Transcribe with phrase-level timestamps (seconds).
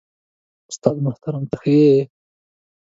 [0.69, 1.97] استاد محترم ته ښه يې؟